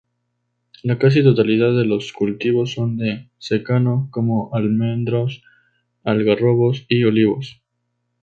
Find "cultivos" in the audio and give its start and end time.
2.11-2.71